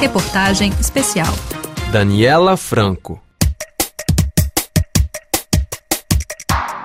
[0.00, 1.28] Reportagem especial.
[1.92, 3.20] Daniela Franco.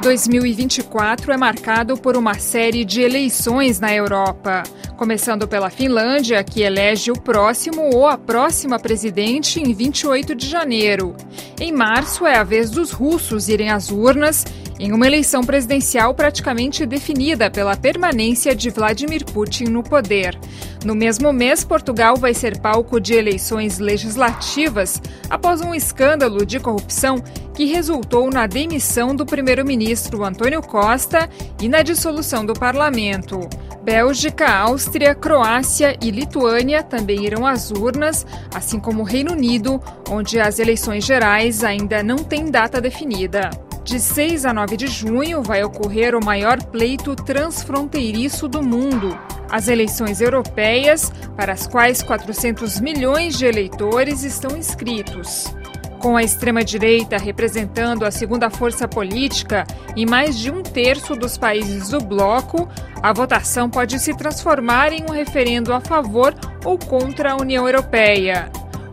[0.02, 4.64] 2024 é marcado por uma série de eleições na Europa.
[4.98, 11.16] Começando pela Finlândia, que elege o próximo ou a próxima presidente em 28 de janeiro.
[11.58, 14.44] Em março, é a vez dos russos irem às urnas
[14.86, 20.40] em uma eleição presidencial praticamente definida pela permanência de Vladimir Putin no poder.
[20.86, 27.16] No mesmo mês, Portugal vai ser palco de eleições legislativas após um escândalo de corrupção
[27.56, 31.28] que resultou na demissão do primeiro-ministro Antônio Costa
[31.60, 33.40] e na dissolução do parlamento.
[33.84, 38.24] Bélgica, Áustria, Croácia e Lituânia também irão às urnas,
[38.54, 39.82] assim como o Reino Unido,
[40.12, 43.50] onde as eleições gerais ainda não têm data definida.
[43.86, 49.16] De 6 a 9 de junho vai ocorrer o maior pleito transfronteiriço do mundo,
[49.48, 55.56] as eleições europeias, para as quais 400 milhões de eleitores estão inscritos.
[56.00, 61.90] Com a extrema-direita representando a segunda força política em mais de um terço dos países
[61.90, 62.68] do bloco,
[63.04, 66.34] a votação pode se transformar em um referendo a favor
[66.66, 68.50] ou contra a União Europeia.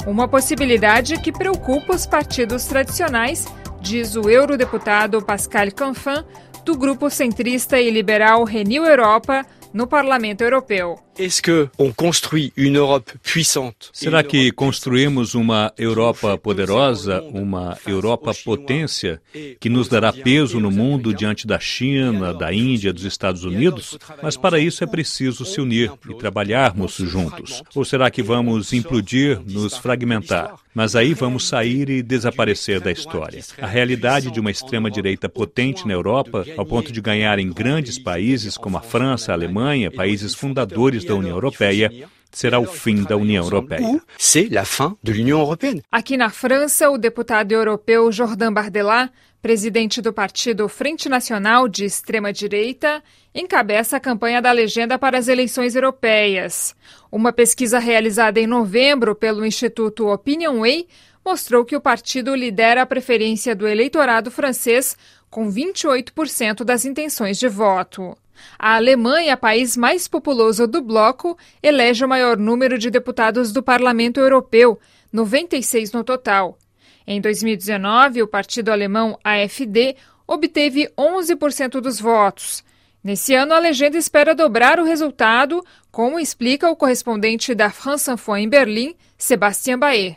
[0.07, 3.47] Uma possibilidade que preocupa os partidos tradicionais
[3.83, 6.25] diz o eurodeputado Pascal Canfin,
[6.65, 9.45] do grupo centrista e liberal Renew Europa,
[9.75, 10.99] no Parlamento Europeu.
[13.93, 19.21] Será que construímos uma Europa poderosa, uma Europa potência,
[19.61, 23.99] que nos dará peso no mundo diante da China, da Índia, dos Estados Unidos?
[24.23, 27.63] Mas para isso é preciso se unir e trabalharmos juntos.
[27.75, 30.55] Ou será que vamos implodir, nos fragmentar?
[30.75, 33.45] Mas aí vamos sair e desaparecer da história.
[33.61, 38.57] A realidade de uma extrema-direita potente na Europa, ao ponto de ganhar em grandes países
[38.57, 43.45] como a França, a Alemanha, países fundadores da União Europeia, será o fim da União
[43.45, 44.03] Europeia.
[45.91, 53.03] Aqui na França, o deputado europeu Jordan Bardella, presidente do partido Frente Nacional de Extrema-Direita,
[53.35, 56.75] encabeça a campanha da legenda para as eleições europeias.
[57.11, 60.87] Uma pesquisa realizada em novembro pelo Instituto Opinionway
[61.25, 64.97] mostrou que o partido lidera a preferência do eleitorado francês
[65.31, 68.17] com 28% das intenções de voto.
[68.59, 74.21] A Alemanha, país mais populoso do bloco, elege o maior número de deputados do Parlamento
[74.21, 74.79] Europeu,
[75.13, 76.59] 96 no total.
[77.07, 82.65] Em 2019, o partido alemão AfD obteve 11% dos votos.
[83.03, 88.37] Nesse ano, a legenda espera dobrar o resultado, como explica o correspondente da France Info
[88.37, 90.17] em Berlim, Sébastien Baer.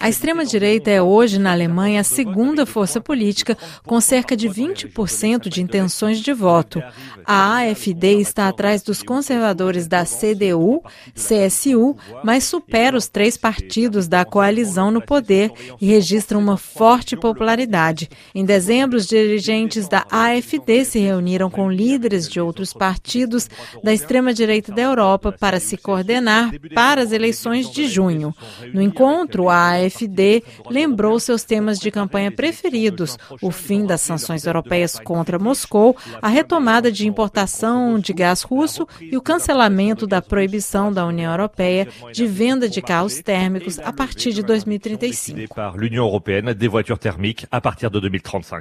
[0.00, 3.54] A extrema-direita é hoje na Alemanha a segunda força política,
[3.84, 6.82] com cerca de 20% de intenções de voto.
[7.26, 10.82] A AfD está atrás dos conservadores da CDU,
[11.14, 11.94] CSU,
[12.24, 18.08] mas supera os três partidos da coalizão no poder e registra uma forte popularidade.
[18.34, 23.50] Em dezembro, os dirigentes da AfD se reuniram com líderes de outros partidos
[23.84, 28.34] da extrema-direita da Europa Europa para se coordenar para as eleições de junho.
[28.72, 34.98] No encontro, a AfD lembrou seus temas de campanha preferidos: o fim das sanções europeias
[34.98, 41.06] contra Moscou, a retomada de importação de gás russo e o cancelamento da proibição da
[41.06, 45.54] União Europeia de venda de carros térmicos a partir de 2035.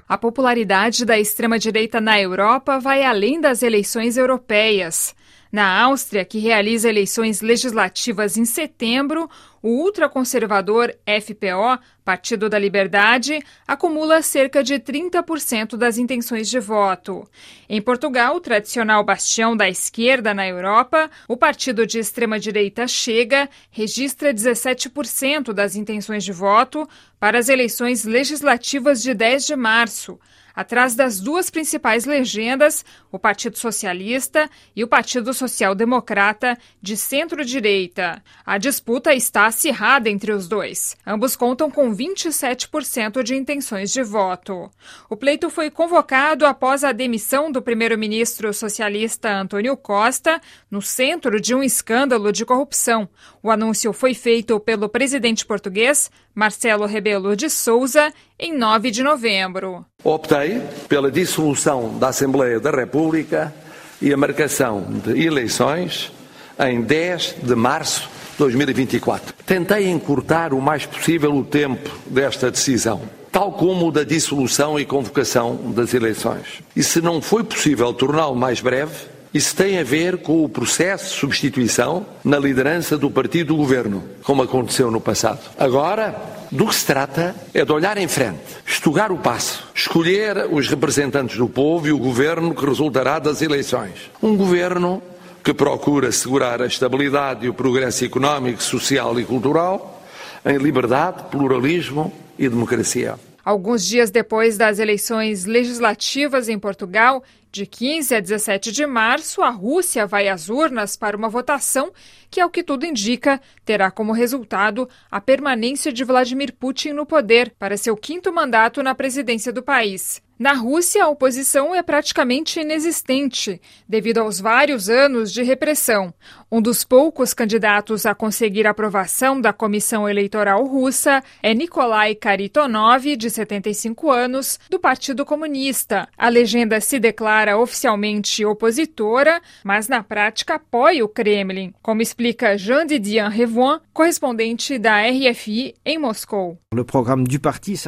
[0.07, 5.15] A popularidade da extrema-direita na Europa vai além das eleições europeias.
[5.55, 9.29] Na Áustria, que realiza eleições legislativas em setembro,
[9.65, 17.27] o ultraconservador FPO, Partido da Liberdade, acumula cerca de 30% das intenções de voto.
[17.67, 25.51] Em Portugal, tradicional bastião da esquerda na Europa, o partido de extrema-direita Chega registra 17%
[25.51, 26.87] das intenções de voto
[27.19, 30.19] para as eleições legislativas de 10 de março
[30.55, 38.23] atrás das duas principais legendas, o Partido Socialista e o Partido Social Democrata de centro-direita.
[38.45, 40.97] A disputa está acirrada entre os dois.
[41.07, 44.69] Ambos contam com 27% de intenções de voto.
[45.09, 51.55] O pleito foi convocado após a demissão do primeiro-ministro socialista Antônio Costa, no centro de
[51.55, 53.07] um escândalo de corrupção.
[53.41, 59.85] O anúncio foi feito pelo presidente português, Marcelo Rebelo de Souza, em 9 de novembro.
[60.03, 63.53] Optei pela dissolução da Assembleia da República
[64.01, 66.11] e a marcação de eleições
[66.59, 69.33] em 10 de março 2024.
[69.45, 73.01] Tentei encurtar o mais possível o tempo desta decisão,
[73.31, 76.61] tal como o da dissolução e convocação das eleições.
[76.75, 78.93] E se não foi possível torná-lo mais breve,
[79.35, 84.01] Isso tem a ver com o processo de substituição na liderança do partido do governo,
[84.23, 85.41] como aconteceu no passado.
[85.59, 86.15] Agora,
[86.49, 91.35] do que se trata é de olhar em frente, estugar o passo, escolher os representantes
[91.37, 94.09] do povo e o governo que resultará das eleições.
[94.23, 95.03] Um governo
[95.45, 100.03] que procura assegurar a estabilidade e o progresso económico, social e cultural
[100.43, 103.13] em liberdade, pluralismo e democracia.
[103.43, 109.51] Alguns dias depois das eleições legislativas em Portugal, de 15 a 17 de março, a
[109.51, 111.93] Rússia vai às urnas para uma votação
[112.31, 117.53] que, ao que tudo indica, terá como resultado a permanência de Vladimir Putin no poder
[117.59, 120.24] para seu quinto mandato na presidência do país.
[120.37, 126.13] Na Rússia, a oposição é praticamente inexistente, devido aos vários anos de repressão.
[126.51, 133.29] Um dos poucos candidatos a conseguir aprovação da Comissão Eleitoral Russa é Nikolai Karitonov, de
[133.29, 136.05] 75 anos, do Partido Comunista.
[136.17, 143.29] A legenda se declara oficialmente opositora, mas na prática apoia o Kremlin, como explica Jean-Didier
[143.29, 146.57] Revoin, correspondente da RFI em Moscou.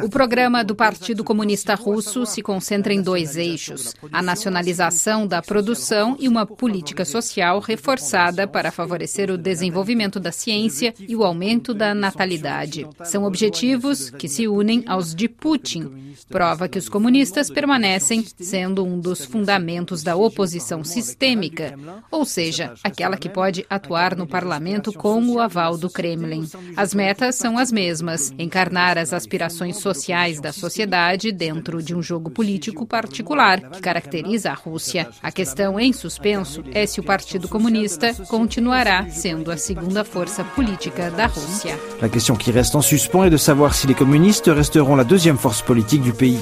[0.02, 6.16] O programa do Partido Comunista Russo se concentra em dois eixos: a nacionalização da produção
[6.20, 11.92] e uma política social reforçada para favorecer o desenvolvimento da ciência e o aumento da
[11.94, 12.86] natalidade.
[13.04, 19.00] São objetivos que se unem aos de Putin, prova que os comunistas permanecem sendo um
[19.00, 21.76] dos fundamentos da oposição sistêmica,
[22.10, 26.48] ou seja, aquela que pode atuar no parlamento com o aval do Kremlin.
[26.76, 32.27] As metas são as mesmas: encarnar as aspirações sociais da sociedade dentro de um jogo
[32.28, 35.08] jogo político particular que caracteriza a Rússia.
[35.22, 41.10] A questão em suspenso é se o Partido Comunista continuará sendo a segunda força política
[41.10, 41.78] da Rússia.
[42.00, 45.38] A questão que reste en suspens est de savoir si les communistes resteront la deuxième
[45.38, 46.40] force politique du pays.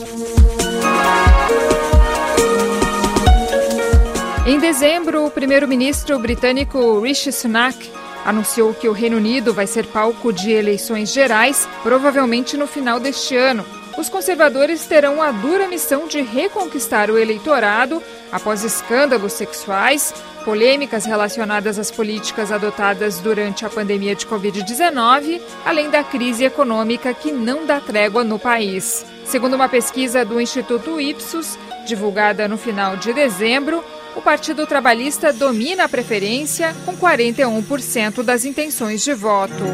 [4.46, 7.90] Em dezembro, o primeiro-ministro britânico Rishi Sunak
[8.24, 13.36] anunciou que o Reino Unido vai ser palco de eleições gerais, provavelmente no final deste
[13.36, 13.64] ano
[13.96, 20.12] os conservadores terão a dura missão de reconquistar o eleitorado após escândalos sexuais,
[20.44, 27.32] polêmicas relacionadas às políticas adotadas durante a pandemia de Covid-19, além da crise econômica que
[27.32, 29.04] não dá trégua no país.
[29.24, 33.82] Segundo uma pesquisa do Instituto Ipsos, divulgada no final de dezembro,
[34.14, 39.64] o Partido Trabalhista domina a preferência com 41% das intenções de voto.